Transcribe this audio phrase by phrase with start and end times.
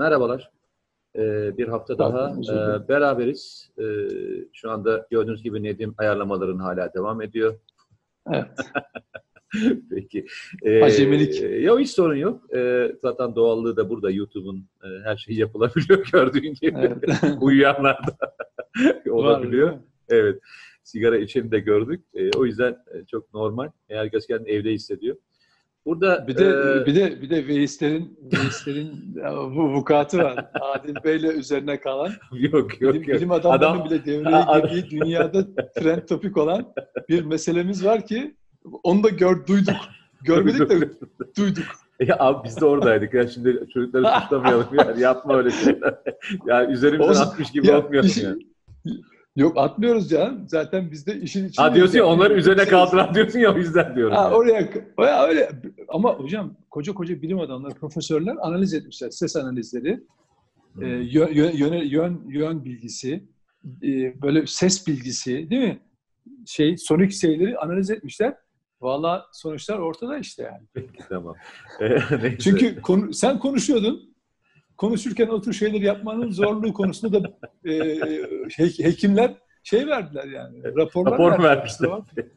[0.00, 0.50] Merhabalar.
[1.16, 3.70] Ee, bir hafta daha e, beraberiz.
[3.78, 3.84] Ee,
[4.52, 7.58] şu anda gördüğünüz gibi Nedim ayarlamaların hala devam ediyor.
[8.32, 8.58] Evet.
[9.90, 10.26] Peki.
[10.62, 11.64] Ee, Acemilik.
[11.64, 12.54] Yok hiç sorun yok.
[12.54, 16.78] Ee, zaten doğallığı da burada YouTube'un e, her şeyi yapılabiliyor gördüğün gibi.
[16.78, 17.22] Evet.
[17.40, 18.32] Uyuyanlar da
[19.12, 19.78] olabiliyor.
[20.08, 20.42] Evet.
[20.82, 22.04] Sigara içeni de gördük.
[22.14, 23.70] Ee, o yüzden e, çok normal.
[23.88, 25.16] Herkes kendini evde hissediyor.
[25.86, 29.14] Burada Bir de e, bir de bir de Veysler'in Veysler'in
[29.56, 30.50] bu vukuatı var.
[30.60, 33.16] Adil Bey'le üzerine kalan yok yok bilim, yok.
[33.20, 35.46] bilim adamlarının Adam- bile devreye girdiği dünyada
[35.78, 36.72] trend topik olan
[37.08, 38.34] bir meselemiz var ki
[38.82, 39.74] onu da gör, duyduk.
[40.24, 40.90] Görmedik de
[41.36, 41.64] duyduk.
[42.00, 45.94] Ya abi biz de oradaydık ya şimdi çocukları tutamayalım yani yapma öyle şeyler.
[46.46, 47.22] ya üzerimizden Olsun.
[47.22, 48.42] atmış gibi Ya, olmayalım işin- yani.
[49.36, 50.44] Yok atmıyoruz canım.
[50.48, 51.62] Zaten biz de işin içinde.
[51.62, 54.16] Ha diyorsun ya onları üzerine kaldıran diyorsun ya o yüzden diyorum.
[54.16, 54.34] Ha, yani.
[54.34, 55.50] oraya oraya öyle
[55.88, 59.10] ama hocam koca koca bilim adamları, profesörler analiz etmişler.
[59.10, 60.00] Ses analizleri,
[60.80, 63.24] e, yön, yön, yön, yön, bilgisi,
[63.82, 65.80] e, böyle ses bilgisi değil mi?
[66.46, 68.34] Şey, sonik şeyleri analiz etmişler.
[68.80, 70.66] Valla sonuçlar ortada işte yani.
[70.74, 71.34] Peki, tamam.
[71.80, 72.38] Ee.
[72.38, 74.09] Çünkü konu, sen konuşuyordun.
[74.84, 77.72] Konuşurken o tür şeyleri yapmanın zorluğu konusunda da e,
[78.56, 80.64] he- hekimler şey verdiler yani.
[80.76, 81.90] Raporlar rapor vermişler.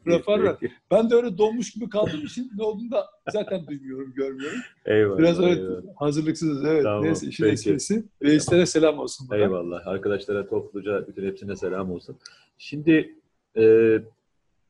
[0.06, 0.56] Rapor ver.
[0.90, 4.58] Ben de öyle donmuş gibi kaldığım için ne olduğunu da zaten duymuyorum, görmüyorum.
[4.86, 5.18] Eyvallah.
[5.18, 5.82] Biraz öyle eyvallah.
[5.96, 6.64] hazırlıksız.
[6.64, 6.82] Evet.
[6.82, 7.52] Tamam, Neyse işin peki.
[7.54, 8.04] esprisi.
[8.22, 9.28] Veislere selam olsun.
[9.28, 9.42] buradan.
[9.42, 9.86] Eyvallah.
[9.86, 12.16] Arkadaşlara topluca bütün hepsine selam olsun.
[12.58, 13.14] Şimdi
[13.56, 13.96] e,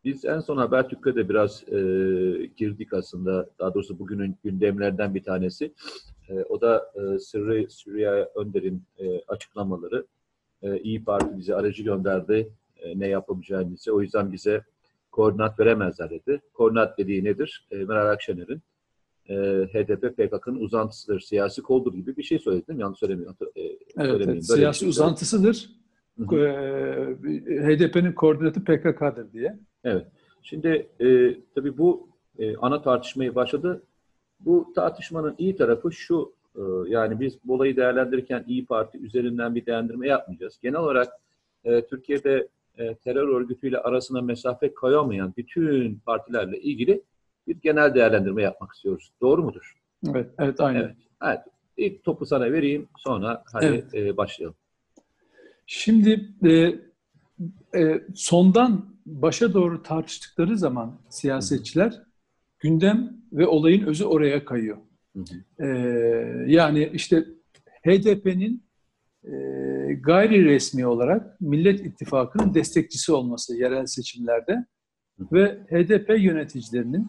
[0.05, 1.77] biz en son Habertürk'e de biraz e,
[2.57, 3.47] girdik aslında.
[3.59, 5.73] Daha doğrusu bugünün gündemlerden bir tanesi.
[6.29, 10.07] E, o da e, Sırrı Süreyya Önder'in e, açıklamaları.
[10.63, 12.49] E, İyi Parti bize aracı gönderdi.
[12.77, 13.93] E, ne yapabileceğimizi.
[13.93, 14.63] O yüzden bize
[15.11, 16.41] koordinat veremezler dedi.
[16.55, 17.67] Koordinat dediği nedir?
[17.71, 18.63] E, Meral Akşener'in
[19.29, 19.35] e,
[19.73, 22.83] HDP PKK'nın uzantısıdır, siyasi koldur gibi bir şey söyledi değil mi?
[22.83, 23.37] Yanlış söylemiyorum.
[23.57, 24.31] E, Evet, söylemeyeyim.
[24.33, 24.45] evet.
[24.45, 25.71] Siyasi şey uzantısıdır.
[26.19, 26.37] Hı hı.
[26.37, 29.59] Ee, HDP'nin koordinatı PKK'dır diye.
[29.85, 30.07] Evet.
[30.43, 32.09] Şimdi e, tabii bu
[32.39, 33.83] e, ana tartışmayı başladı.
[34.45, 39.67] Bu tartışmanın iyi tarafı şu, e, yani biz bu olayı değerlendirirken İyi Parti üzerinden bir
[39.67, 40.59] değerlendirme yapmayacağız.
[40.63, 41.13] Genel olarak
[41.65, 47.03] e, Türkiye'de e, terör örgütüyle arasına mesafe koyamayan bütün partilerle ilgili
[47.49, 49.13] bir genel değerlendirme yapmak istiyoruz.
[49.21, 49.75] Doğru mudur?
[50.11, 50.81] Evet, evet aynen.
[50.81, 50.97] Evet.
[51.23, 51.41] Evet.
[51.77, 53.95] İlk topu sana vereyim, sonra hadi Evet.
[53.95, 54.57] e, başlayalım.
[55.67, 56.75] Şimdi e,
[57.81, 62.03] e, sondan başa doğru tartıştıkları zaman siyasetçiler
[62.65, 64.77] gündem ve olayın özü oraya kayıyor.
[65.17, 65.21] Hı
[65.59, 65.65] hı.
[65.65, 65.69] E,
[66.47, 67.25] yani işte
[67.87, 68.65] HDP'nin
[69.25, 69.33] e,
[69.95, 74.65] gayri resmi olarak Millet İttifakı'nın destekçisi olması yerel seçimlerde
[75.33, 77.09] ve HDP yöneticilerinin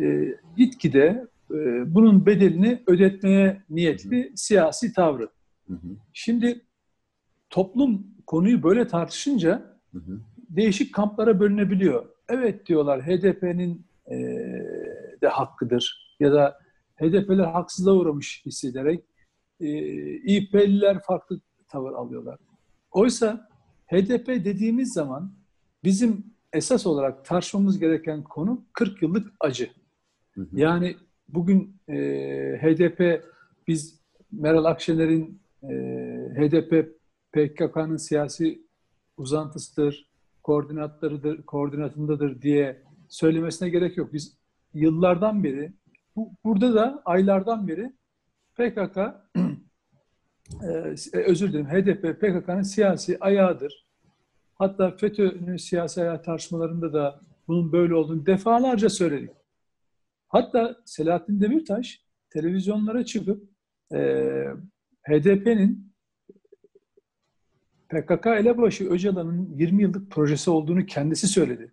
[0.00, 5.28] e, gitgide e, bunun bedelini ödetmeye niyetli siyasi tavrı.
[5.68, 5.96] Hı hı.
[6.12, 6.60] Şimdi
[7.50, 10.20] toplum konuyu böyle tartışınca Hı hı.
[10.50, 12.06] değişik kamplara bölünebiliyor.
[12.28, 14.16] Evet diyorlar HDP'nin e,
[15.22, 16.58] de hakkıdır ya da
[16.96, 19.04] HDP'ler haksızlığa uğramış hissederek
[19.60, 19.68] e,
[20.14, 22.38] İP'liler farklı tavır alıyorlar.
[22.90, 23.48] Oysa
[23.86, 25.34] HDP dediğimiz zaman
[25.84, 29.70] bizim esas olarak tartışmamız gereken konu 40 yıllık acı.
[30.34, 30.48] Hı hı.
[30.52, 30.96] Yani
[31.28, 31.96] bugün e,
[32.62, 33.24] HDP
[33.68, 34.02] biz
[34.32, 35.68] Meral Akşener'in e,
[36.36, 36.88] HDP
[37.32, 38.66] PKK'nın siyasi
[39.16, 40.10] uzantısıdır,
[40.42, 44.12] koordinatlarıdır, koordinatındadır diye söylemesine gerek yok.
[44.12, 44.38] Biz
[44.74, 45.72] yıllardan beri,
[46.16, 47.92] bu, burada da aylardan beri
[48.54, 48.98] PKK,
[50.62, 53.86] e, özür dilerim HDP PKK'nın siyasi ayağıdır.
[54.54, 59.30] Hatta FETÖ'nün siyasi ayağı tartışmalarında da bunun böyle olduğunu defalarca söyledik.
[60.28, 63.48] Hatta Selahattin Demirtaş televizyonlara çıkıp
[63.94, 63.98] e,
[65.02, 65.92] HDP'nin
[67.88, 71.72] PKK elebaşı Öcalan'ın 20 yıllık projesi olduğunu kendisi söyledi.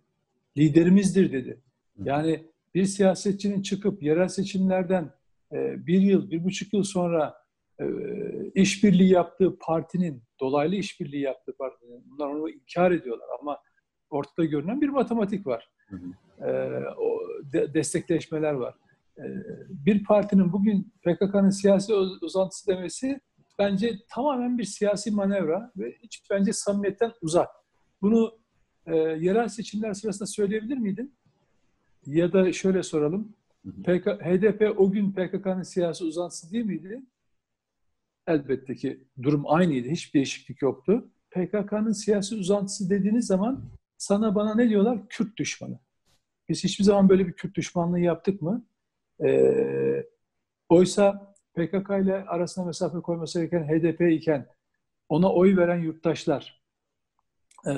[0.56, 1.60] Liderimizdir dedi.
[2.04, 5.10] Yani bir siyasetçinin çıkıp yerel seçimlerden
[5.52, 7.34] e, bir yıl, bir buçuk yıl sonra
[7.80, 7.84] e,
[8.54, 13.58] işbirliği yaptığı partinin, dolaylı işbirliği yaptığı partinin, bunlar onu inkar ediyorlar ama
[14.10, 15.70] ortada görünen bir matematik var.
[15.88, 16.46] Hı hı.
[16.46, 16.50] E,
[16.98, 17.20] o
[17.52, 18.74] de- destekleşmeler var.
[19.18, 19.24] E,
[19.68, 23.20] bir partinin bugün PKK'nın siyasi uz- uzantısı demesi
[23.58, 27.48] bence tamamen bir siyasi manevra ve hiç bence samimiyetten uzak.
[28.02, 28.39] Bunu
[28.90, 31.14] e, yerel seçimler sırasında söyleyebilir miydin?
[32.06, 33.32] Ya da şöyle soralım.
[33.84, 37.02] PK, HDP o gün PKK'nın siyasi uzantısı değil miydi?
[38.26, 39.88] Elbette ki durum aynıydı.
[39.88, 41.08] Hiçbir değişiklik yoktu.
[41.30, 43.64] PKK'nın siyasi uzantısı dediğiniz zaman
[43.98, 45.08] sana bana ne diyorlar?
[45.08, 45.78] Kürt düşmanı.
[46.48, 48.64] Biz hiçbir zaman böyle bir Kürt düşmanlığı yaptık mı?
[49.24, 50.06] Ee,
[50.68, 54.46] oysa PKK ile arasına mesafe koyması gereken HDP iken
[55.08, 56.62] ona oy veren yurttaşlar
[57.66, 57.72] e,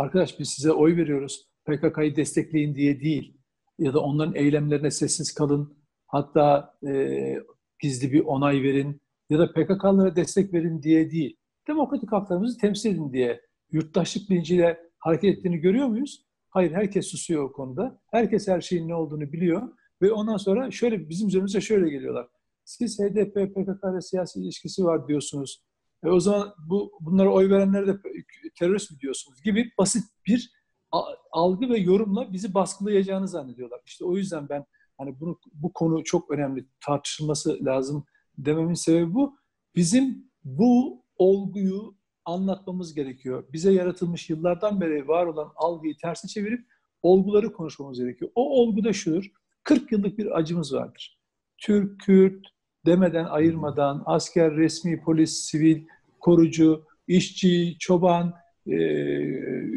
[0.00, 3.36] arkadaş biz size oy veriyoruz PKK'yı destekleyin diye değil
[3.78, 7.34] ya da onların eylemlerine sessiz kalın hatta e,
[7.80, 9.00] gizli bir onay verin
[9.30, 11.36] ya da PKK'lara destek verin diye değil.
[11.68, 13.40] Demokratik haklarımızı temsil edin diye
[13.72, 16.26] yurttaşlık bilinciyle hareket ettiğini görüyor muyuz?
[16.50, 18.00] Hayır, herkes susuyor o konuda.
[18.10, 19.68] Herkes her şeyin ne olduğunu biliyor.
[20.02, 22.28] Ve ondan sonra şöyle bizim üzerimize şöyle geliyorlar.
[22.64, 25.64] Siz HDP, PKK ile siyasi ilişkisi var diyorsunuz.
[26.04, 27.98] E o zaman bu bunlara oy verenler de
[28.58, 30.52] terörist mi diyorsunuz gibi basit bir
[31.32, 33.80] algı ve yorumla bizi baskılayacağını zannediyorlar.
[33.86, 34.64] İşte o yüzden ben
[34.98, 38.04] hani bunu bu konu çok önemli tartışılması lazım
[38.38, 39.38] dememin sebebi bu.
[39.76, 43.44] Bizim bu olguyu anlatmamız gerekiyor.
[43.52, 46.66] Bize yaratılmış yıllardan beri var olan algıyı tersi çevirip
[47.02, 48.30] olguları konuşmamız gerekiyor.
[48.34, 49.32] O olgu da şudur.
[49.62, 51.20] 40 yıllık bir acımız vardır.
[51.58, 52.46] Türk, Kürt
[52.86, 55.84] demeden ayırmadan asker, resmi, polis, sivil,
[56.20, 58.34] korucu, işçi, çoban,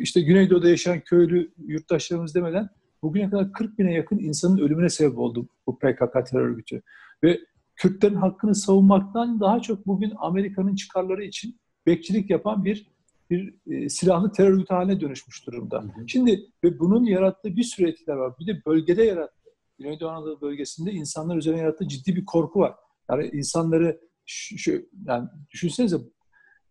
[0.01, 2.69] işte Güneydoğu'da yaşayan köylü yurttaşlarımız demeden
[3.01, 6.81] bugüne kadar 40 bine yakın insanın ölümüne sebep oldu bu PKK terör örgütü.
[7.23, 7.39] Ve
[7.75, 12.93] Kürtlerin hakkını savunmaktan daha çok bugün Amerika'nın çıkarları için bekçilik yapan bir
[13.29, 15.81] bir e, silahlı terör örgütü haline dönüşmüş durumda.
[15.81, 16.07] Hı hı.
[16.07, 18.33] Şimdi ve bunun yarattığı bir sürü etkiler var.
[18.39, 19.49] Bir de bölgede yarattığı,
[19.79, 22.75] Güneydoğu Anadolu bölgesinde insanlar üzerine yarattığı ciddi bir korku var.
[23.11, 25.97] Yani insanları şu, şu yani düşünsenize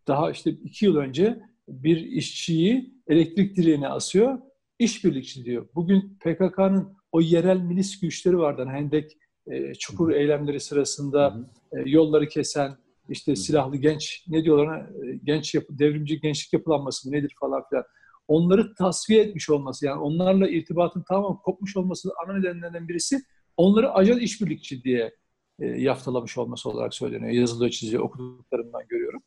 [0.08, 4.38] daha işte iki yıl önce bir işçiyi elektrik direğine asıyor,
[4.78, 5.68] işbirlikçi diyor.
[5.74, 8.62] Bugün PKK'nın o yerel milis güçleri vardı.
[8.66, 9.12] Hani Hendek
[9.46, 10.16] e, çukur hı hı.
[10.18, 11.48] eylemleri sırasında.
[11.72, 12.76] E, yolları kesen,
[13.08, 17.84] işte silahlı genç ne diyorlar e, genç yapı, devrimci gençlik yapılanması mı nedir falan filan.
[18.28, 23.20] Onları tasfiye etmiş olması yani onlarla irtibatın tamamen kopmuş olması ana nedenlerden birisi
[23.56, 25.14] onları ajan işbirlikçi diye
[25.60, 27.32] e, yaftalamış olması olarak söyleniyor.
[27.32, 29.22] Yazılı çiziyor okuduklarımdan görüyorum.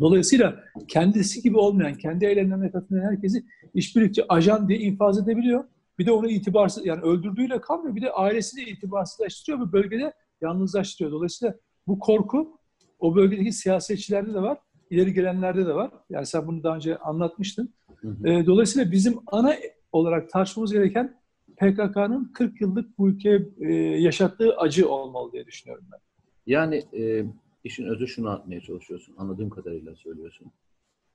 [0.00, 3.44] Dolayısıyla kendisi gibi olmayan, kendi eylemlerine katılan herkesi
[3.74, 5.64] işbirlikçi ajan diye infaz edebiliyor.
[5.98, 7.96] Bir de onu itibarsız, yani öldürdüğüyle kalmıyor.
[7.96, 10.12] Bir de ailesini itibarsızlaştırıyor ve bölgede
[10.42, 11.12] yalnızlaştırıyor.
[11.12, 11.54] Dolayısıyla
[11.86, 12.58] bu korku
[12.98, 14.58] o bölgedeki siyasetçilerde de var,
[14.90, 15.90] ileri gelenlerde de var.
[16.10, 17.74] Yani sen bunu daha önce anlatmıştın.
[17.96, 18.28] Hı hı.
[18.28, 19.56] E, dolayısıyla bizim ana
[19.92, 21.16] olarak tartışmamız gereken
[21.56, 25.98] PKK'nın 40 yıllık bu ülkeye e, yaşattığı acı olmalı diye düşünüyorum ben.
[26.46, 27.24] Yani e,
[27.64, 29.14] işin özü şunu atmaya çalışıyorsun.
[29.18, 30.52] Anladığım kadarıyla söylüyorsun.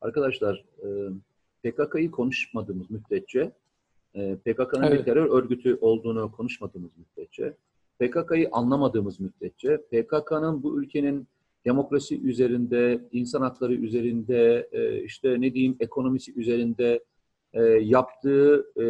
[0.01, 0.87] Arkadaşlar e,
[1.63, 3.51] PKK'yı konuşmadığımız müddetçe,
[4.15, 4.99] e, PKK'nın evet.
[4.99, 7.53] bir terör örgütü olduğunu konuşmadığımız müddetçe,
[7.99, 11.27] PKK'yı anlamadığımız müddetçe, PKK'nın bu ülkenin
[11.65, 17.03] demokrasi üzerinde, insan hakları üzerinde, e, işte ne diyeyim ekonomisi üzerinde
[17.53, 18.85] e, yaptığı e,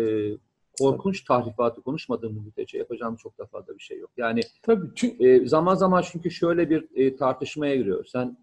[0.79, 4.11] korkunç tahrifatı konuşmadığımız müddetçe yapacağım çok da fazla bir şey yok.
[4.17, 5.27] Yani Tabii, çünkü...
[5.27, 8.05] e, zaman zaman çünkü şöyle bir e, tartışmaya giriyor.
[8.05, 8.37] Sen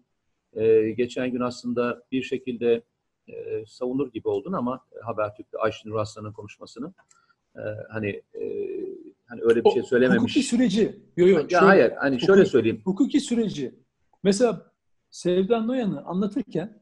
[0.53, 2.83] e, geçen gün aslında bir şekilde
[3.27, 6.93] e, savunur gibi oldun ama e, Habertürk'te Ayşenur Aslan'ın konuşmasını
[7.55, 8.43] e, hani e,
[9.25, 10.21] hani öyle bir o, şey söylememiş.
[10.21, 10.95] Hukuki süreci.
[11.17, 11.51] Yok yok.
[11.51, 12.81] Ya hayır hani hukuki, şöyle söyleyeyim.
[12.83, 13.75] Hukuki süreci.
[14.23, 14.71] Mesela
[15.09, 16.81] Sevdan Noyan'ı anlatırken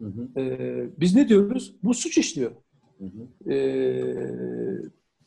[0.00, 0.40] hı hı.
[0.40, 1.76] E, biz ne diyoruz?
[1.82, 2.50] Bu suç işliyor.
[2.98, 3.52] Hı hı.
[3.52, 3.56] E,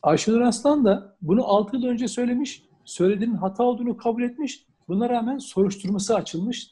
[0.02, 2.62] Ayşenur Aslan da bunu 6 yıl önce söylemiş.
[2.84, 4.66] Söylediğinin hata olduğunu kabul etmiş.
[4.88, 6.70] Buna rağmen soruşturması açılmış.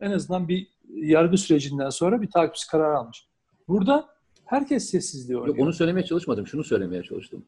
[0.00, 3.26] En azından bir yargı sürecinden sonra bir takipçi karar almış.
[3.68, 4.08] Burada
[4.44, 5.58] herkes sessizliği oynuyor.
[5.58, 6.46] Onu söylemeye çalışmadım.
[6.46, 7.44] Şunu söylemeye çalıştım.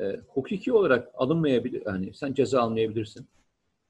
[0.00, 1.82] E, hukuki olarak alınmayabilir.
[1.86, 3.26] Yani sen ceza almayabilirsin.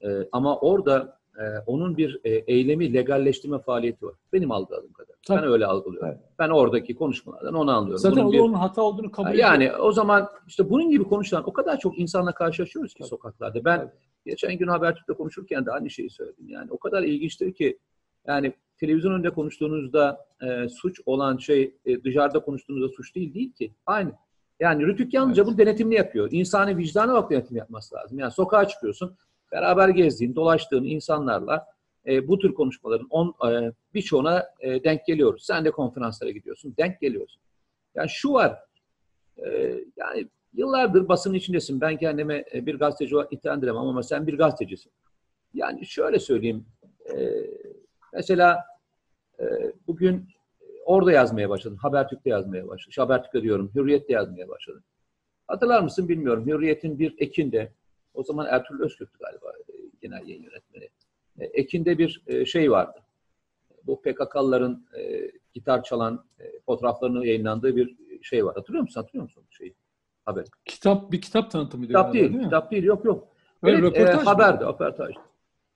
[0.04, 4.14] E, ama orada e, onun bir e, eylemi legalleştirme faaliyeti var.
[4.32, 5.16] Benim algıladığım kadar.
[5.26, 5.42] Tabii.
[5.42, 6.08] Ben öyle algılıyorum.
[6.08, 6.20] Evet.
[6.38, 7.98] Ben oradaki konuşmalardan onu anlıyorum.
[7.98, 9.48] Zaten bunun bir, onun hata olduğunu kabul ediyor.
[9.48, 13.08] Yani o zaman işte bunun gibi konuşulan o kadar çok insanla karşılaşıyoruz ki Tabii.
[13.08, 13.64] sokaklarda.
[13.64, 13.90] Ben Tabii.
[14.26, 16.48] geçen gün Habertürk'te konuşurken de aynı şeyi söyledim.
[16.48, 17.78] Yani o kadar ilginçtir ki
[18.26, 23.74] yani televizyon önünde konuştuğunuzda e, suç olan şey e, dışarıda konuştuğunuzda suç değil değil ki.
[23.86, 24.12] Aynı.
[24.60, 25.52] Yani Rütük yalnızca evet.
[25.52, 26.28] bu denetimini yapıyor.
[26.30, 28.18] İnsani vicdana bak denetim yapması lazım.
[28.18, 29.16] Yani sokağa çıkıyorsun
[29.54, 31.66] beraber gezdiğin, dolaştığın insanlarla
[32.06, 35.44] e, bu tür konuşmaların on, e, birçoğuna e, denk geliyoruz.
[35.46, 37.42] Sen de konferanslara gidiyorsun, denk geliyorsun.
[37.94, 38.58] Yani şu var,
[39.46, 41.80] e, yani yıllardır basının içindesin.
[41.80, 44.92] Ben kendime e, bir gazeteci olarak nitelendiremem ama sen bir gazetecisin.
[45.54, 46.66] Yani şöyle söyleyeyim,
[47.14, 47.30] e,
[48.12, 48.64] mesela
[49.40, 49.44] e,
[49.86, 50.28] bugün
[50.84, 52.94] orada yazmaya başladım, Habertürk'te yazmaya başladım.
[52.96, 54.82] Habertürk'te diyorum, Hürriyet'te yazmaya başladım.
[55.48, 56.46] Hatırlar mısın bilmiyorum.
[56.46, 57.72] Hürriyet'in bir Ekim'de
[58.14, 60.88] o zaman Ertuğrul Özkürk'tü galiba e, genel yayın yönetmeni.
[61.38, 63.00] E, Ekin'de bir e, şey vardı.
[63.86, 64.86] Bu PKK'lıların
[65.52, 66.24] gitar çalan
[66.66, 68.54] fotoğraflarının yayınlandığı bir şey var.
[68.54, 69.00] Hatırlıyor musun?
[69.00, 69.74] Hatırlıyor musun şeyi?
[70.24, 70.44] Haber.
[70.64, 71.92] Kitap bir kitap tanıtımıydı.
[71.92, 72.82] Kitap değil, değil kitap değil.
[72.84, 73.28] Yok yok.
[73.62, 75.14] Öyle evet, röportaj e, haberdi, röportaj.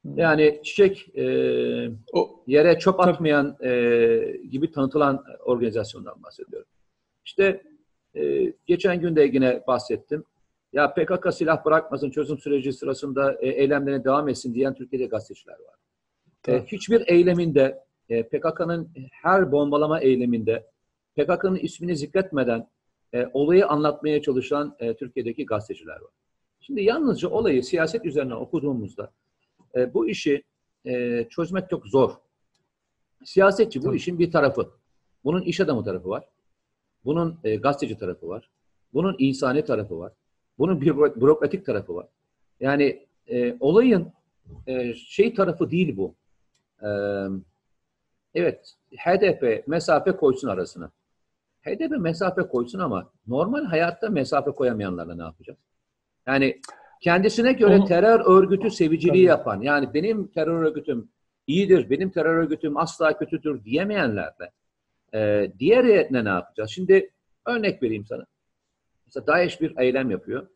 [0.05, 1.25] Yani çiçek e,
[2.13, 3.71] o, yere çöp atmayan e,
[4.51, 6.69] gibi tanıtılan organizasyondan bahsediyorum.
[7.25, 7.63] İşte
[8.15, 10.25] e, geçen gün de yine bahsettim.
[10.73, 15.75] Ya PKK silah bırakmasın, çözüm süreci sırasında e, eylemlerine devam etsin diyen Türkiye'de gazeteciler var.
[16.49, 20.67] E, hiçbir eyleminde, e, PKK'nın her bombalama eyleminde
[21.17, 22.69] PKK'nın ismini zikretmeden
[23.15, 26.11] e, olayı anlatmaya çalışan e, Türkiye'deki gazeteciler var.
[26.61, 29.13] Şimdi yalnızca olayı siyaset üzerine okuduğumuzda
[29.77, 30.43] e, bu işi
[30.85, 32.13] e, çözmek çok zor.
[33.25, 34.71] Siyasetçi bu işin bir tarafı.
[35.25, 36.25] Bunun iş adamı tarafı var.
[37.05, 38.51] Bunun e, gazeteci tarafı var.
[38.95, 40.13] Bunun insani tarafı var.
[40.59, 42.07] Bunun bir bürokratik tarafı var.
[42.61, 44.13] Yani e, olayın
[44.67, 46.15] e, şey tarafı değil bu.
[46.83, 46.89] E,
[48.35, 50.91] evet, HDP mesafe koysun arasına.
[51.63, 55.59] HDP mesafe koysun ama normal hayatta mesafe koyamayanlarla ne yapacağız?
[56.27, 56.61] Yani
[57.01, 59.39] kendisine göre Onu, terör örgütü seviciliği tabii.
[59.39, 61.09] yapan, yani benim terör örgütüm
[61.47, 64.51] iyidir, benim terör örgütüm asla kötüdür diyemeyenlerle
[65.15, 66.71] e, diğerine ne yapacağız?
[66.71, 67.11] Şimdi
[67.47, 68.27] örnek vereyim sana.
[69.09, 70.47] Mesela DAEŞ bir eylem yapıyor.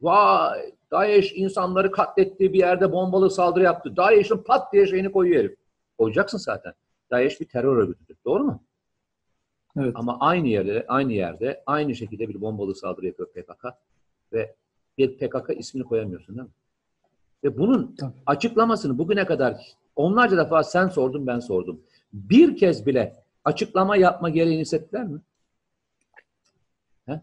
[0.00, 3.96] Vay DAEŞ insanları katletti, bir yerde bombalı saldırı yaptı.
[3.96, 5.56] DAEŞ'in pat diye şeyini koyuyor herif.
[5.98, 6.72] Koyacaksın zaten.
[7.10, 8.16] DAEŞ bir terör örgütüdür.
[8.24, 8.62] Doğru mu?
[9.78, 9.92] Evet.
[9.94, 13.64] Ama aynı yerde, aynı yerde, aynı şekilde bir bombalı saldırı yapıyor PKK
[14.32, 14.54] ve
[14.98, 16.54] bir PKK ismini koyamıyorsun değil mi?
[17.44, 18.12] Ve bunun Tabii.
[18.26, 19.56] açıklamasını bugüne kadar
[19.96, 21.80] onlarca defa sen sordun ben sordum.
[22.12, 25.20] Bir kez bile açıklama yapma gereğini hissettiler mi?
[27.06, 27.20] He?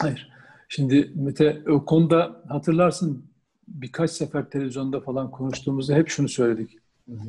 [0.00, 0.32] Hayır.
[0.68, 3.32] Şimdi Mete o konuda hatırlarsın
[3.68, 6.78] birkaç sefer televizyonda falan konuştuğumuzda hep şunu söyledik.
[7.08, 7.28] Hı hı.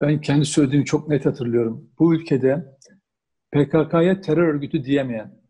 [0.00, 1.90] Ben kendi söylediğimi çok net hatırlıyorum.
[1.98, 2.76] Bu ülkede
[3.52, 5.40] PKK'ya terör örgütü diyemeyen,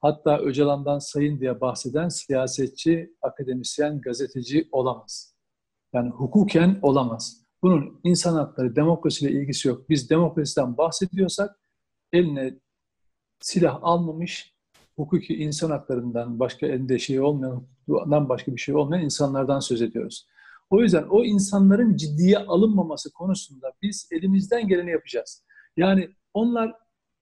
[0.00, 5.34] hatta Öcalan'dan sayın diye bahseden siyasetçi, akademisyen, gazeteci olamaz.
[5.92, 7.44] Yani hukuken olamaz.
[7.62, 9.88] Bunun insan hakları, demokrasiyle ilgisi yok.
[9.88, 11.56] Biz demokrasiden bahsediyorsak
[12.12, 12.58] eline
[13.40, 14.53] silah almamış,
[14.96, 20.26] hukuki insan haklarından başka elinde şey olmayan, hukuktan başka bir şey olmayan insanlardan söz ediyoruz.
[20.70, 25.44] O yüzden o insanların ciddiye alınmaması konusunda biz elimizden geleni yapacağız.
[25.76, 26.74] Yani onlar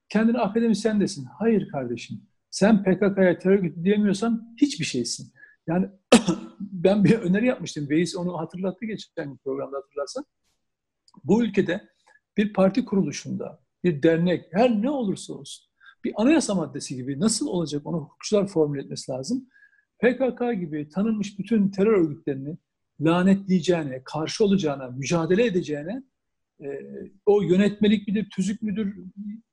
[0.08, 1.24] kendini akademisyen desin.
[1.38, 2.22] Hayır kardeşim.
[2.50, 5.32] Sen PKK'ya terör örgütü diyemiyorsan hiçbir şeysin.
[5.66, 5.88] Yani
[6.60, 7.90] ben bir öneri yapmıştım.
[7.90, 10.24] Beyiz onu hatırlattı geçen programda hatırlarsan.
[11.24, 11.88] Bu ülkede
[12.36, 15.71] bir parti kuruluşunda, bir dernek, her ne olursa olsun
[16.04, 19.48] bir anayasa maddesi gibi nasıl olacak onu hukukçular formüle etmesi lazım.
[19.98, 22.56] PKK gibi tanınmış bütün terör örgütlerini
[23.00, 26.02] lanetleyeceğine, karşı olacağına, mücadele edeceğine
[26.60, 26.66] e,
[27.26, 28.96] o yönetmelik midir, tüzük müdür,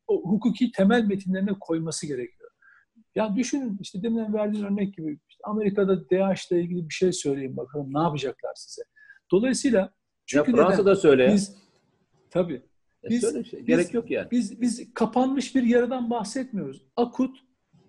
[0.08, 2.50] o hukuki temel metinlerine koyması gerekiyor.
[3.16, 7.58] Ya düşünün işte demin verdiğin örnek gibi işte Amerika'da DAEŞ ile ilgili bir şey söyleyin
[7.58, 8.82] bakalım ne yapacaklar size.
[9.32, 9.94] Dolayısıyla
[10.26, 11.32] çünkü ya Fransa'da söyle.
[11.34, 11.56] Biz,
[12.30, 12.69] tabii.
[13.04, 14.32] E biz, şey, gerek yok yani.
[14.32, 16.84] Biz, biz kapanmış bir yaradan bahsetmiyoruz.
[16.96, 17.38] Akut,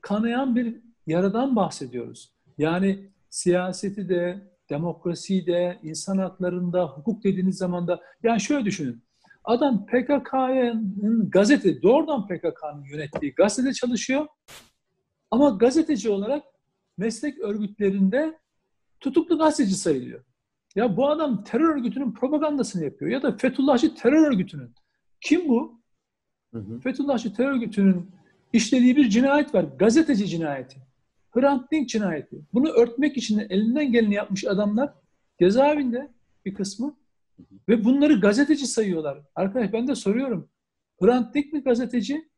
[0.01, 2.33] kanayan bir yaradan bahsediyoruz.
[2.59, 9.05] Yani siyaseti de, demokrasiyi de, insan haklarında, hukuk dediğiniz zaman da yani şöyle düşünün.
[9.45, 14.27] Adam PKK'nın gazete, doğrudan PKK'nın yönettiği gazetede çalışıyor.
[15.31, 16.45] Ama gazeteci olarak
[16.99, 18.39] meslek örgütlerinde
[19.01, 20.25] tutuklu gazeteci sayılıyor.
[20.75, 24.75] Ya bu adam terör örgütünün propagandasını yapıyor ya da Fethullahçı terör örgütünün.
[25.21, 25.81] Kim bu?
[26.55, 26.81] Hı hı.
[26.81, 28.11] Fethullahçı terör örgütünün
[28.53, 29.67] işlediği bir cinayet var.
[29.79, 30.77] Gazeteci cinayeti.
[31.31, 32.41] Hrant Dink cinayeti.
[32.53, 34.95] Bunu örtmek için elinden geleni yapmış adamlar
[35.41, 36.13] cezaevinde
[36.45, 36.97] bir kısmı
[37.69, 39.19] ve bunları gazeteci sayıyorlar.
[39.35, 40.49] Arkadaş ben de soruyorum.
[41.03, 42.29] Hrant Dink mi gazeteci?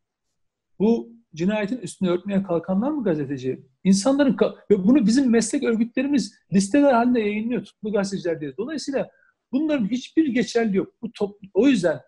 [0.79, 3.67] Bu cinayetin üstünü örtmeye kalkanlar mı gazeteci?
[3.85, 4.37] İnsanların
[4.71, 8.57] ve bunu bizim meslek örgütlerimiz listeler halinde yayınlıyor tutuklu gazeteciler diye.
[8.57, 9.11] Dolayısıyla
[9.53, 10.95] bunların hiçbir geçerli yok.
[11.03, 12.01] Bu top, o yüzden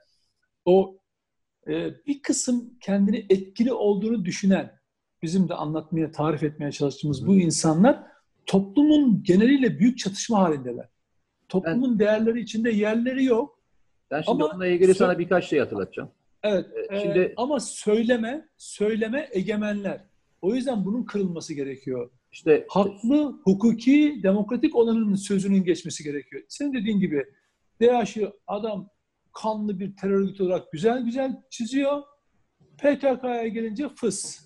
[0.65, 0.99] o
[1.69, 4.81] e, bir kısım kendini etkili olduğunu düşünen
[5.23, 7.27] bizim de anlatmaya, tarif etmeye çalıştığımız Hı.
[7.27, 8.03] bu insanlar
[8.47, 10.89] toplumun geneliyle büyük çatışma halindeler.
[11.49, 13.63] Toplumun ben, değerleri içinde yerleri yok.
[14.11, 16.11] Ben şimdi ama onunla ilgili sana birkaç şey hatırlatacağım.
[16.43, 16.67] Evet.
[16.91, 20.05] Ee, şimdi e, ama söyleme, söyleme egemenler.
[20.43, 22.11] O yüzden bunun kırılması gerekiyor.
[22.33, 26.43] İşte haklı, hukuki, demokratik olanın sözünün geçmesi gerekiyor.
[26.49, 27.25] Senin dediğin gibi
[27.81, 28.89] DAEŞ'i adam
[29.35, 32.03] kanlı bir terör örgütü olarak güzel güzel çiziyor.
[32.79, 34.41] PKK'ya gelince fıs.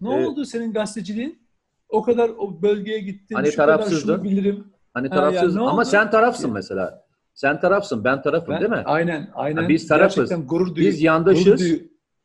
[0.00, 0.28] Ne evet.
[0.28, 1.46] oldu senin gazeteciliğin?
[1.88, 3.34] O kadar o bölgeye gittin.
[3.34, 4.06] Hani şu tarafsızdı.
[4.06, 4.64] Kadar şunu bilirim.
[4.94, 5.56] Hani tarafsız.
[5.56, 7.06] Yani ama sen tarafsın mesela.
[7.34, 8.82] Sen tarafsın, ben tarafım ben, değil mi?
[8.84, 9.62] Aynen, aynen.
[9.62, 10.32] Yani biz tarafız.
[10.46, 11.80] Gurur duy- biz yandaşız gurur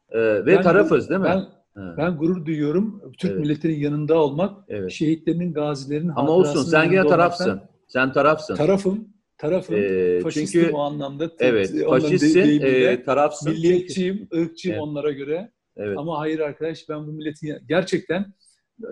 [0.09, 1.25] e, ve ben, tarafız değil mi?
[1.25, 1.45] Ben,
[1.75, 1.93] Ha.
[1.97, 3.01] Ben gurur duyuyorum.
[3.17, 3.41] Türk evet.
[3.41, 4.91] milletinin yanında olmak, evet.
[4.91, 7.61] şehitlerinin, gazilerin Ama olsun sen yine tarafsın.
[7.88, 8.55] Sen tarafsın.
[8.55, 9.07] Tarafım.
[9.41, 9.75] Tarafım.
[9.75, 11.31] Ee, Faşistim çünkü o anlamda.
[11.39, 12.91] evet, faşistsin, deyimiyle.
[12.91, 13.51] e, tarafsın.
[13.53, 14.83] Milliyetçiyim, ırkçıyım Evet.
[14.88, 15.51] onlara göre.
[15.77, 15.98] Evet.
[15.98, 18.33] Ama hayır arkadaş ben bu milletin gerçekten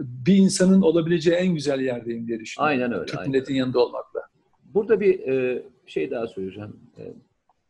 [0.02, 2.70] bir insanın olabileceği en güzel yerdeyim diye düşünüyorum.
[2.80, 3.06] Aynen öyle.
[3.06, 3.32] Türk aynen.
[3.32, 4.22] milletin yanında olmakla.
[4.64, 6.80] Burada bir e, şey daha söyleyeceğim.
[6.98, 7.14] E,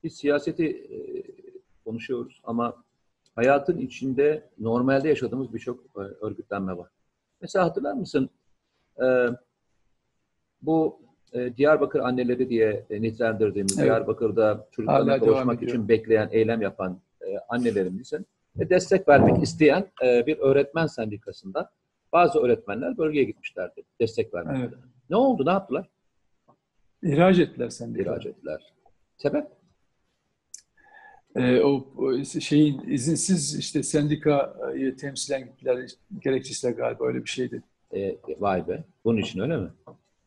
[0.04, 0.98] biz siyaseti e,
[1.86, 2.84] konuşuyoruz ama
[3.36, 6.90] hayatın içinde normalde yaşadığımız birçok e, örgütlenme var.
[7.42, 8.30] Mesela hatırlar mısın?
[9.02, 9.06] E,
[10.62, 11.00] bu
[11.34, 13.86] e, Diyarbakır anneleri diye e, nitelendirdiğimiz Evet.
[13.86, 18.26] Diyarbakır'da devam kavuşmak için bekleyen, eylem yapan e, annelerimizin
[18.60, 21.70] ve destek vermek isteyen e, bir öğretmen sendikasından
[22.14, 24.74] bazı öğretmenler bölgeye gitmişlerdi destek vermek Evet.
[25.10, 25.46] Ne oldu?
[25.46, 25.90] Ne yaptılar?
[27.04, 28.08] İhraç ettiler sendikayı.
[28.08, 28.74] ihraç ettiler.
[29.18, 29.48] Sebep?
[31.36, 37.64] Ee, o, o şeyin izinsiz işte sendikayı temsilen gittiler gerekçesiyle galiba öyle bir şeydi.
[37.96, 38.84] E, vay be.
[39.06, 39.70] Bunun için öyle mi?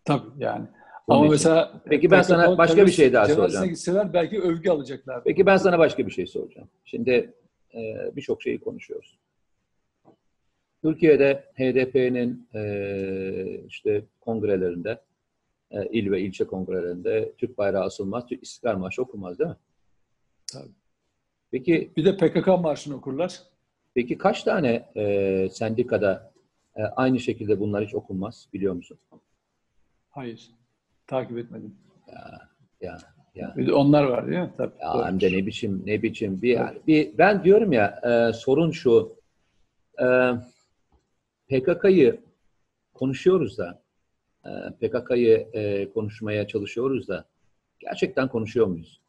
[0.05, 0.67] Tabii yani.
[1.09, 3.69] Ama mesela Peki ben sana başka bir şey daha soracağım.
[3.69, 5.25] gitseler belki övgü alacaklar.
[5.25, 6.69] Peki ben sana başka bir şey soracağım.
[6.85, 7.35] Şimdi
[7.75, 9.19] e, birçok şeyi konuşuyoruz.
[10.83, 15.01] Türkiye'de HDP'nin e, işte kongrelerinde,
[15.71, 19.57] e, il ve ilçe kongrelerinde Türk bayrağı asılmaz, Türk İstiklal Marşı okunmaz değil mi?
[20.53, 20.73] Tabii.
[21.51, 23.43] Peki Bir de PKK marşını okurlar.
[23.95, 26.33] peki kaç tane e, sendikada
[26.77, 28.99] e, aynı şekilde bunlar hiç okunmaz biliyor musun?
[30.11, 30.51] Hayır.
[31.13, 31.75] Takip etmedim.
[32.81, 32.99] Ya
[33.35, 34.53] ya Bir de onlar var değil mi?
[34.57, 34.73] Tabii.
[34.81, 35.05] Ya doğru.
[35.05, 39.17] hem de ne biçim ne biçim bir, yani bir ben diyorum ya e, sorun şu
[40.01, 40.07] e,
[41.49, 42.21] PKK'yı
[42.95, 43.83] konuşuyoruz da
[44.45, 44.51] e,
[44.81, 47.25] PKK'yı e, konuşmaya çalışıyoruz da
[47.79, 49.01] gerçekten konuşuyor muyuz?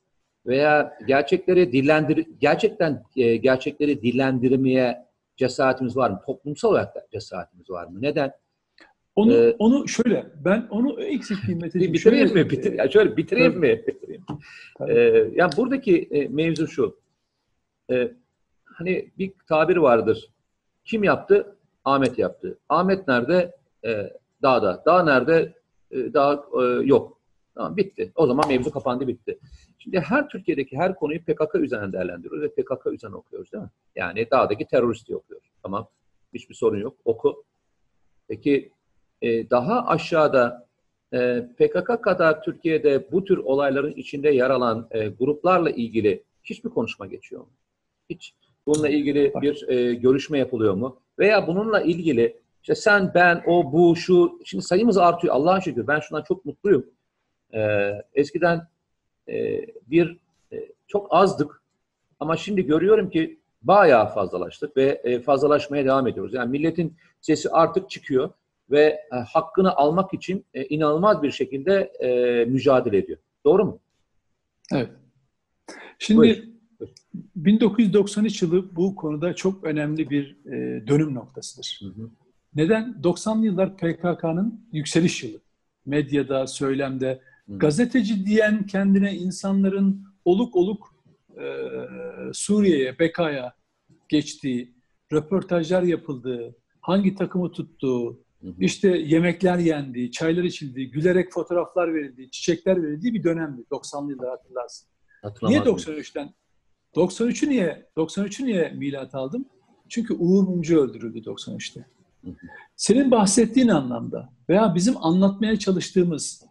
[0.45, 5.05] Veya gerçekleri dillendir gerçekten e, gerçekleri dillendirmeye
[5.37, 6.21] cesaretimiz var mı?
[6.25, 8.01] Toplumsal olarak da cesaretimiz var mı?
[8.01, 8.42] Neden?
[9.15, 11.93] Onu Ee, onu şöyle ben onu Bir Meteciğim.
[11.93, 11.97] bitireyim
[12.27, 12.49] Şöyle- mi?
[12.49, 13.83] Bitir, ya şöyle bitireyim mi?
[13.87, 14.23] Bitireyim.
[14.89, 14.93] Ee,
[15.35, 16.97] yani buradaki e, mevzu şu.
[17.91, 18.11] Ee,
[18.65, 20.29] hani bir tabir vardır.
[20.85, 21.55] Kim yaptı?
[21.85, 22.57] Ahmet yaptı.
[22.69, 23.55] Ahmet nerede?
[23.85, 24.83] Ee, dağda.
[24.85, 25.53] Dağ nerede?
[25.91, 27.19] Ee, dağ e, yok.
[27.55, 28.11] Tamam bitti.
[28.15, 29.39] O zaman mevzu kapandı bitti.
[29.79, 33.69] Şimdi her Türkiye'deki her konuyu PKK üzerinden değerlendiriyoruz ve PKK üzerinden okuyoruz değil mi?
[33.95, 35.47] Yani dağdaki teröristi okuyoruz.
[35.63, 35.87] Tamam.
[36.33, 36.97] Hiçbir sorun yok.
[37.05, 37.43] Oku.
[38.27, 38.71] Peki
[39.23, 40.67] e, daha aşağıda
[41.13, 47.05] e, PKK kadar Türkiye'de bu tür olayların içinde yer alan e, gruplarla ilgili hiçbir konuşma
[47.05, 47.49] geçiyor mu?
[48.09, 48.33] Hiç
[48.67, 50.99] bununla ilgili bir görüşme yapılıyor mu?
[51.19, 55.87] Veya bununla ilgili işte sen, ben, o, bu, şu, şimdi sayımız artıyor Allah'a şükür.
[55.87, 56.85] Ben şundan çok mutluyum.
[58.13, 58.67] Eskiden
[59.87, 60.17] bir
[60.87, 61.61] çok azdık
[62.19, 66.33] ama şimdi görüyorum ki bayağı fazlalaştık ve fazlalaşmaya devam ediyoruz.
[66.33, 68.29] Yani milletin sesi artık çıkıyor
[68.73, 73.19] ve e, hakkını almak için e, inanılmaz bir şekilde e, mücadele ediyor.
[73.45, 73.79] Doğru mu?
[74.71, 74.89] Evet.
[75.99, 76.53] Şimdi Buyur, buyur.
[77.35, 81.79] 1993 yılı bu konuda çok önemli bir e, dönüm noktasıdır.
[81.83, 82.09] Hı hı.
[82.55, 82.95] Neden?
[83.03, 85.37] 90'lı yıllar PKK'nın yükseliş yılı.
[85.85, 87.21] Medyada, söylemde.
[87.47, 87.59] Hı.
[87.59, 90.95] Gazeteci diyen kendine insanların oluk oluk
[91.37, 91.45] e,
[92.33, 93.53] Suriye'ye, Beka'ya
[94.09, 94.73] geçtiği,
[95.13, 98.23] röportajlar yapıldığı, hangi takımı tuttuğu.
[98.59, 104.87] İşte yemekler yendiği, çaylar içildiği, gülerek fotoğraflar verildiği, çiçekler verildiği bir dönemdi 90'lı yıllar hatırlarsın.
[105.23, 106.01] Niye Hatırlamaz mıyım?
[106.01, 106.33] 93'ten?
[106.95, 109.45] 93'ü niye 93'ü niye milat aldım?
[109.89, 111.85] Çünkü Uğur Mumcu öldürüldü 93'te.
[112.23, 112.47] Hı hı.
[112.75, 116.45] Senin bahsettiğin anlamda veya bizim anlatmaya çalıştığımız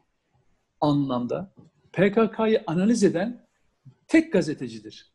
[0.80, 1.54] anlamda
[1.92, 3.46] PKK'yı analiz eden
[4.08, 5.12] tek gazetecidir.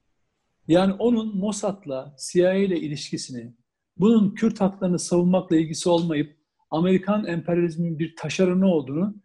[0.67, 3.53] Yani onun Mossad'la, CIA ile ilişkisini,
[3.97, 6.36] bunun Kürt haklarını savunmakla ilgisi olmayıp
[6.69, 9.15] Amerikan emperyalizminin bir taşeronu olduğunu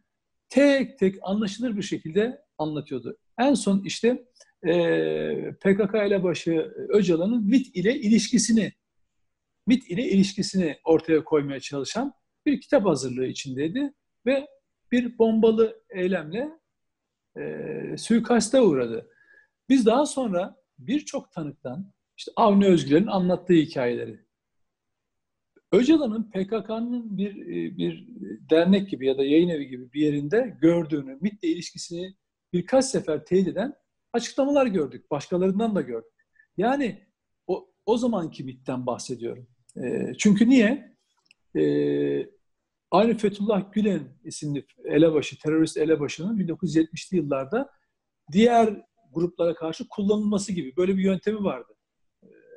[0.48, 3.16] tek tek anlaşılır bir şekilde anlatıyordu.
[3.38, 4.24] En son işte
[4.64, 8.72] eee PKK elebaşı Öcalan'ın MIT ile ilişkisini
[9.66, 12.12] MIT ile ilişkisini ortaya koymaya çalışan
[12.46, 13.92] bir kitap hazırlığı içindeydi
[14.26, 14.46] ve
[14.92, 16.48] bir bombalı eylemle
[17.36, 19.08] eee suikaste uğradı.
[19.68, 24.20] Biz daha sonra birçok tanıktan işte Avni Özgür'ün anlattığı hikayeleri
[25.72, 27.36] Öcalan'ın PKK'nın bir
[27.76, 28.08] bir
[28.50, 32.14] dernek gibi ya da yayın evi gibi bir yerinde gördüğünü, MIT'le ilişkisini
[32.52, 33.74] birkaç sefer teyit eden
[34.12, 35.10] açıklamalar gördük.
[35.10, 36.12] Başkalarından da gördük.
[36.56, 37.06] Yani
[37.46, 39.46] o, o zamanki MIT'ten bahsediyorum.
[39.76, 40.96] E, çünkü niye?
[41.56, 41.62] E,
[42.90, 47.70] aynı Fethullah Gülen isimli elebaşı, terörist elebaşının 1970'li yıllarda
[48.32, 48.82] diğer
[49.12, 51.74] gruplara karşı kullanılması gibi böyle bir yöntemi vardı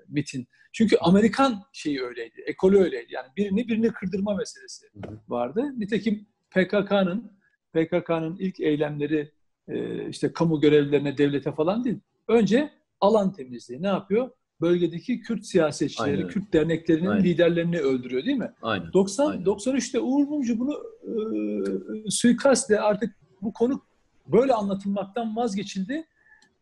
[0.10, 0.48] e, MIT'in.
[0.74, 3.14] Çünkü Amerikan şeyi öyleydi, ekolü öyleydi.
[3.14, 4.86] Yani birini birini kırdırma meselesi
[5.28, 5.64] vardı.
[5.78, 7.32] Nitekim PKK'nın
[7.74, 9.32] PKK'nın ilk eylemleri
[9.68, 12.00] e, işte kamu görevlilerine, devlete falan değil.
[12.28, 12.70] Önce
[13.02, 13.82] alan temizliği.
[13.82, 14.30] Ne yapıyor?
[14.62, 16.28] Bölgedeki Kürt siyasetçileri, Aynen.
[16.28, 17.24] Kürt derneklerinin Aynen.
[17.24, 18.52] liderlerini öldürüyor değil mi?
[18.62, 18.94] Aynen.
[18.94, 19.44] 90 Aynen.
[19.44, 23.82] 93'te Uğur Mumcu bunu e, suikastle artık bu konu
[24.28, 26.06] böyle anlatılmaktan vazgeçildi.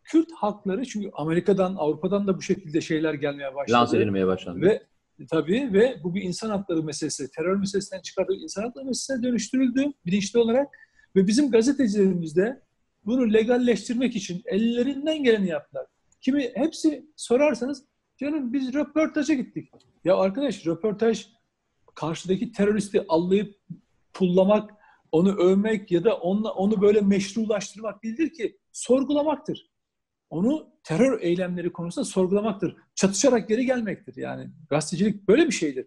[0.03, 3.77] Kürt halkları çünkü Amerika'dan, Avrupa'dan da bu şekilde şeyler gelmeye başladı.
[3.77, 4.65] Lanse edilmeye başlandı.
[4.65, 4.83] Ve
[5.31, 10.39] tabii ve bu bir insan hakları meselesi, terör meselesinden çıkardığı insan hakları meselesine dönüştürüldü bilinçli
[10.39, 10.67] olarak.
[11.15, 12.61] Ve bizim gazetecilerimiz de
[13.05, 15.85] bunu legalleştirmek için ellerinden geleni yaptılar.
[16.21, 17.85] Kimi hepsi sorarsanız
[18.17, 19.69] canım biz röportaja gittik.
[20.03, 21.27] Ya arkadaş röportaj
[21.95, 23.55] karşıdaki teröristi allayıp
[24.13, 24.71] pullamak,
[25.11, 29.72] onu övmek ya da onunla, onu böyle meşrulaştırmak değildir ki sorgulamaktır.
[30.33, 32.75] Onu terör eylemleri konusunda sorgulamaktır.
[32.95, 34.15] Çatışarak geri gelmektir.
[34.15, 35.85] Yani gazetecilik böyle bir şeydir.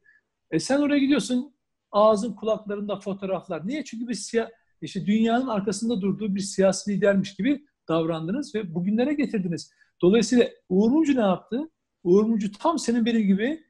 [0.50, 1.54] E sen oraya gidiyorsun
[1.92, 3.66] ağzın kulaklarında fotoğraflar.
[3.66, 3.84] Niye?
[3.84, 9.72] Çünkü bir siya işte dünyanın arkasında durduğu bir siyasi lidermiş gibi davrandınız ve bugünlere getirdiniz.
[10.02, 11.70] Dolayısıyla Uğur Mumcu ne yaptı?
[12.04, 13.64] Uğur Mumcu tam senin benim gibi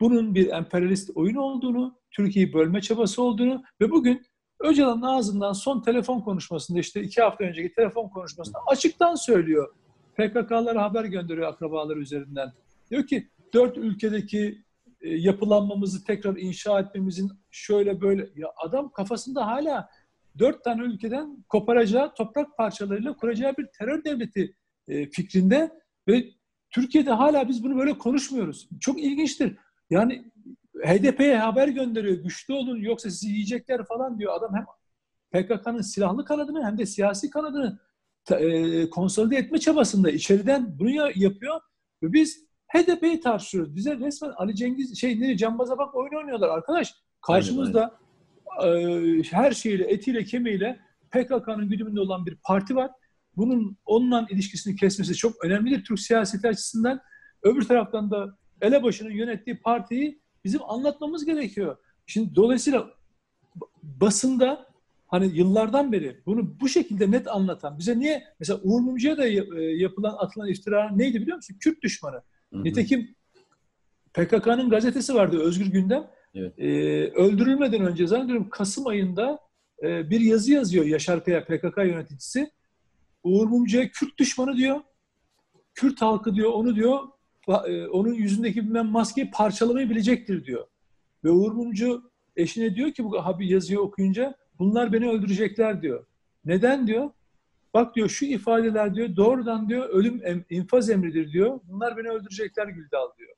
[0.00, 4.26] bunun bir emperyalist oyun olduğunu, Türkiye'yi bölme çabası olduğunu ve bugün
[4.60, 9.83] Öcalan'ın ağzından son telefon konuşmasında işte iki hafta önceki telefon konuşmasında açıktan söylüyor.
[10.16, 12.52] PKK'lara haber gönderiyor akrabaları üzerinden.
[12.90, 14.64] Diyor ki dört ülkedeki
[15.00, 19.88] e, yapılanmamızı tekrar inşa etmemizin şöyle böyle ya adam kafasında hala
[20.38, 24.54] dört tane ülkeden koparacağı toprak parçalarıyla kuracağı bir terör devleti
[24.88, 25.70] e, fikrinde
[26.08, 26.24] ve
[26.70, 28.68] Türkiye'de hala biz bunu böyle konuşmuyoruz.
[28.80, 29.56] Çok ilginçtir.
[29.90, 30.24] Yani
[30.84, 32.16] HDP'ye haber gönderiyor.
[32.16, 34.32] Güçlü olun yoksa sizi yiyecekler falan diyor.
[34.36, 34.66] Adam hem
[35.32, 37.78] PKK'nın silahlı kanadını hem de siyasi kanadını
[38.30, 41.60] e, konsolide etme çabasında içeriden bunu ya- yapıyor
[42.02, 43.76] ve biz HDP'yi tartışıyoruz.
[43.76, 46.94] Bize resmen Ali Cengiz şey ne Cambaza bak oyun oynuyorlar arkadaş.
[47.26, 47.98] Karşımızda
[48.64, 48.68] e,
[49.30, 52.90] her şeyiyle etiyle kemiğiyle PKK'nın güdümünde olan bir parti var.
[53.36, 57.00] Bunun onunla ilişkisini kesmesi çok önemlidir Türk siyaseti açısından.
[57.42, 61.76] Öbür taraftan da elebaşının yönettiği partiyi bizim anlatmamız gerekiyor.
[62.06, 62.90] Şimdi dolayısıyla
[63.82, 64.66] basında
[65.14, 69.62] hani yıllardan beri bunu bu şekilde net anlatan bize niye mesela Uğur Mumcu'ya da e,
[69.62, 71.56] yapılan atılan iftira neydi biliyor musun?
[71.60, 72.22] Kürt düşmanı.
[72.52, 72.64] Hı hı.
[72.64, 73.14] Nitekim
[74.14, 76.06] PKK'nın gazetesi vardı Özgür Gündem.
[76.34, 76.58] Evet.
[76.58, 79.38] Ee, öldürülmeden önce zannediyorum Kasım ayında
[79.82, 82.50] e, bir yazı yazıyor Yaşar Kaya PKK yöneticisi.
[83.22, 84.80] Uğur Mumcu'ya Kürt düşmanı diyor.
[85.74, 86.98] Kürt halkı diyor onu diyor
[87.48, 90.66] e, onun yüzündeki bilmem maskeyi parçalamayı bilecektir diyor.
[91.24, 96.06] Ve Uğur Mumcu eşine diyor ki bu abi yazıyı okuyunca bunlar beni öldürecekler diyor.
[96.44, 97.10] Neden diyor?
[97.74, 101.60] Bak diyor şu ifadeler diyor doğrudan diyor ölüm em, infaz emridir diyor.
[101.64, 103.34] Bunlar beni öldürecekler Güldal diyor.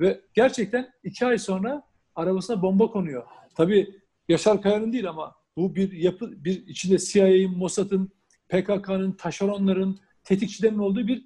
[0.00, 1.82] Ve gerçekten iki ay sonra
[2.14, 3.24] arabasına bomba konuyor.
[3.54, 8.10] Tabii Yaşar Kaya'nın değil ama bu bir yapı, bir içinde CIA'nin, Mossad'ın,
[8.48, 11.24] PKK'nın, taşeronların, tetikçilerin olduğu bir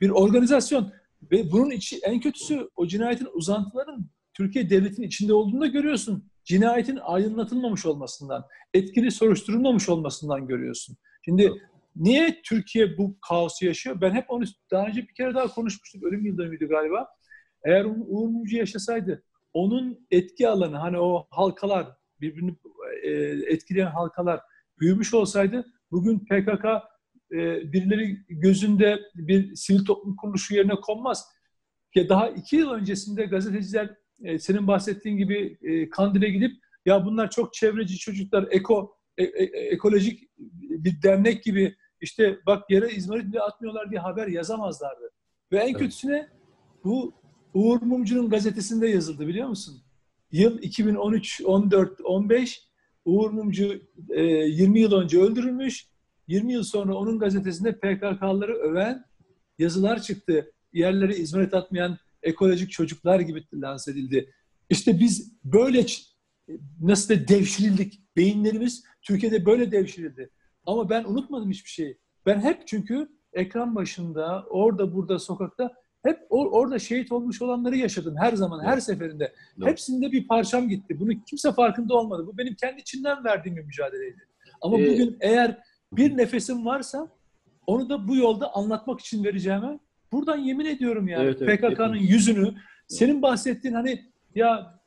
[0.00, 0.92] bir organizasyon.
[1.32, 6.24] Ve bunun içi en kötüsü o cinayetin uzantıların Türkiye devletinin içinde olduğunu da görüyorsun.
[6.44, 10.96] Cinayetin aydınlatılmamış olmasından, etkili soruşturulmamış olmasından görüyorsun.
[11.24, 11.52] Şimdi
[11.96, 14.00] niye Türkiye bu kaosu yaşıyor?
[14.00, 16.02] Ben hep onu daha önce bir kere daha konuşmuştuk.
[16.04, 17.08] Ölüm yıl dönümüydü galiba.
[17.64, 21.86] Eğer Uğur Mumcu yaşasaydı onun etki alanı hani o halkalar
[22.20, 22.56] birbirini
[23.02, 23.10] e,
[23.52, 24.40] etkileyen halkalar
[24.80, 26.64] büyümüş olsaydı bugün PKK
[27.32, 31.28] e, birileri gözünde bir sivil toplum kuruluşu yerine konmaz.
[31.94, 36.56] Ya daha iki yıl öncesinde gazeteciler e, senin bahsettiğin gibi e, Kandil'e gidip
[36.86, 42.90] ya bunlar çok çevreci çocuklar, eko e, e, ekolojik bir dernek gibi işte bak yere
[42.90, 45.10] izmarit bile atmıyorlar diye haber yazamazlardı.
[45.52, 45.78] Ve en Evet.
[45.78, 46.28] kötüsüne
[46.84, 47.12] bu
[47.54, 49.82] Uğur Mumcu'nun gazetesinde yazıldı biliyor musun?
[50.32, 52.68] Yıl 2013, 14, 15
[53.04, 53.80] Uğur Mumcu
[54.10, 55.86] e, 20 yıl önce öldürülmüş.
[56.28, 59.04] 20 yıl sonra onun gazetesinde PKK'ları öven
[59.58, 60.52] yazılar çıktı.
[60.72, 64.32] Yerlere izmarit atmayan ekolojik çocuklar gibi lanse edildi.
[64.70, 65.86] İşte biz böyle
[66.80, 68.02] nasıl da devşirildik.
[68.16, 70.30] Beyinlerimiz Türkiye'de böyle devşirildi.
[70.66, 71.98] Ama ben unutmadım hiçbir şeyi.
[72.26, 78.14] Ben hep çünkü ekran başında, orada burada sokakta hep or- orada şehit olmuş olanları yaşadım
[78.20, 78.82] her zaman, her Evet.
[78.82, 79.32] seferinde.
[79.58, 79.68] Evet.
[79.68, 81.00] Hepsinde bir parçam gitti.
[81.00, 82.26] Bunu kimse farkında olmadı.
[82.26, 84.26] Bu benim kendi içimden verdiğim bir mücadeleydi.
[84.60, 85.58] Ama Ee, bugün eğer
[85.92, 87.08] bir nefesim varsa
[87.66, 89.78] onu da bu yolda anlatmak için vereceğime
[90.12, 92.54] buradan yemin ediyorum yani Evet, evet, PKK'nın yüzünü
[92.88, 94.80] senin bahsettiğin hani ya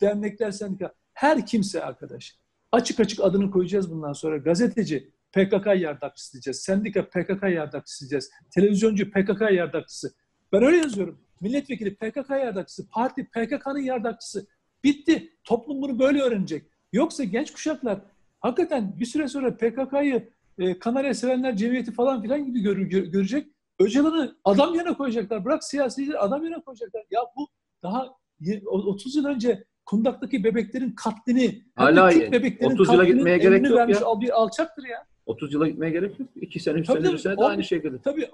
[0.00, 2.38] dernekler sendika her kimse arkadaş
[2.72, 6.56] açık açık adını koyacağız bundan sonra gazeteci PKK yardakçısı diyeceğiz.
[6.60, 8.30] Sendika PKK yardakçısı diyeceğiz.
[8.54, 10.14] Televizyoncu PKK yardakçısı.
[10.52, 11.20] Ben öyle yazıyorum.
[11.40, 14.46] Milletvekili PKK yardakçısı, parti PKK'nın yardakçısı.
[14.84, 15.32] Bitti.
[15.44, 16.70] Toplum bunu böyle öğrenecek.
[16.92, 18.00] Yoksa genç kuşaklar
[18.40, 23.46] hakikaten bir süre sonra PKK'yı e, Kanarya Sevenler Cemiyeti falan filan gibi gör, gör- görecek.
[23.78, 25.44] Öcalan'ı adam yerine koyacaklar.
[25.44, 27.02] Bırak siyasileri adam yerine koyacaklar.
[27.10, 27.48] Ya bu
[27.82, 28.06] daha
[28.40, 33.64] ye- o- 30 yıl önce kundaktaki bebeklerin katlini, Hala Kürt bebeklerin 30 yıla gitmeye gerek
[33.64, 34.06] yok vermiş ya.
[34.06, 35.04] al- bir alçaktır ya.
[35.26, 36.28] 30 yıla gitmeye gerek yok.
[36.36, 37.12] 2 sene, 3 Tabii sene, tabii.
[37.14, 37.98] 1 sene de aynı şekilde.
[37.98, 38.28] Tabii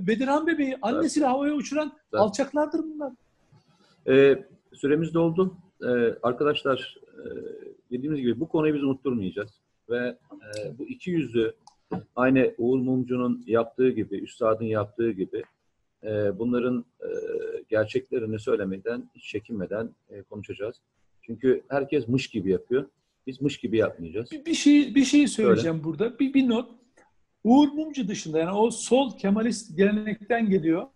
[0.00, 2.20] Bedirhan bebeği annesiyle havaya uçuran Tabii.
[2.20, 3.12] alçaklardır bunlar.
[4.08, 5.54] Ee, süremiz doldu.
[5.82, 5.86] Ee,
[6.22, 7.22] arkadaşlar e,
[7.90, 9.50] dediğimiz gibi bu konuyu biz unutturmayacağız.
[9.90, 11.54] Ve e, bu iki yüzlü
[12.16, 15.42] aynı Uğur Mumcu'nun yaptığı gibi, Üstad'ın yaptığı gibi
[16.04, 17.08] e, bunların e,
[17.68, 20.76] gerçeklerini söylemeden, hiç çekinmeden e, konuşacağız.
[21.22, 22.86] Çünkü herkes mış gibi yapıyor.
[23.26, 24.30] Biz mış gibi yapmayacağız.
[24.32, 26.18] Bir, bir şey bir şey söyleyeceğim burada.
[26.18, 26.70] Bir, bir not.
[27.44, 30.86] Uğur Mumcu dışında yani o sol Kemalist gelenekten geliyor.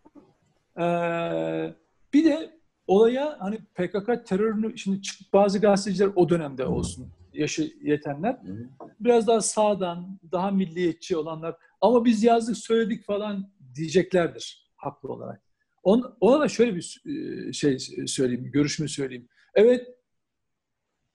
[0.79, 1.75] Ee,
[2.15, 8.33] bir de olaya hani PKK terörünü şimdi çıkıp bazı gazeteciler o dönemde olsun yaşı yetenler
[8.33, 8.69] Hı hı.
[9.01, 15.43] biraz daha sağdan, daha milliyetçi olanlar ama biz yazdık söyledik falan diyeceklerdir haklı olarak.
[15.83, 19.29] On, ona da şöyle bir e, şey söyleyeyim, görüşümü söyleyeyim.
[19.55, 19.87] Evet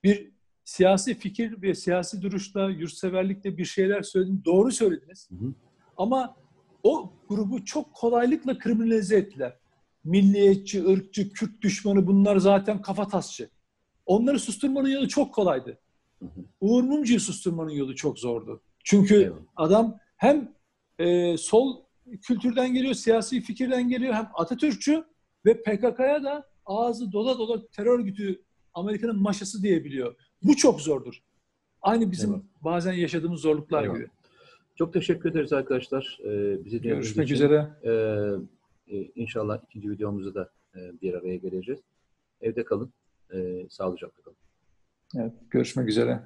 [0.03, 0.33] bir
[0.63, 5.29] siyasi fikir ve siyasi duruşla, yurtseverlikle bir şeyler söyledin, doğru söylediniz.
[5.31, 5.53] Hı hı.
[5.97, 6.35] Ama
[6.83, 9.57] o grubu çok kolaylıkla kriminalize ettiler.
[10.03, 13.49] Milliyetçi, ırkçı, Kürt düşmanı bunlar zaten kafatasçı.
[14.05, 15.79] Onları susturmanın yolu çok kolaydı.
[16.61, 18.61] Uğur Mumcu'yu susturmanın yolu çok zordu.
[18.83, 19.39] Çünkü Eyvallah.
[19.55, 20.53] adam hem
[20.99, 21.81] e, sol
[22.21, 25.03] kültürden geliyor, siyasi fikirden geliyor, hem Atatürkçü
[25.45, 28.41] ve PKK'ya da ağzı dola dola terör örgütü
[28.73, 30.15] Amerika'nın maşası diyebiliyor.
[30.43, 31.19] Bu çok zordur.
[31.81, 32.43] Aynı bizim Eyvallah.
[32.63, 33.97] bazen yaşadığımız zorluklar Eyvallah.
[33.99, 34.07] gibi.
[34.75, 36.19] Çok teşekkür ederiz arkadaşlar.
[36.25, 37.35] Ee, bizi Görüşmek için.
[37.35, 37.69] üzere.
[37.85, 41.81] Ee, inşallah ikinci videomuzda da e, bir araya geleceğiz.
[42.41, 42.93] Evde kalın,
[43.33, 44.37] e, sağlıcakla kalın.
[45.15, 46.19] Evet, görüşmek üzere.